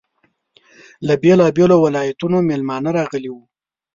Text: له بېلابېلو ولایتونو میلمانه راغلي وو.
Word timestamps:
له 1.07 1.13
بېلابېلو 1.21 1.75
ولایتونو 1.85 2.37
میلمانه 2.49 2.89
راغلي 2.97 3.29
وو. 3.31 3.43